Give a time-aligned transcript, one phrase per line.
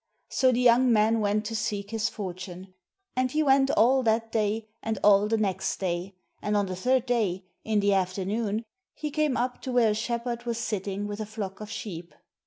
[0.29, 2.73] So the young man went to seek his fortune.
[3.15, 7.05] And he went all that day, and all the next day; and on the third
[7.05, 11.27] day, in the afternoon, he came up to where a shepherd was sitting with a
[11.27, 12.15] flock of sheep.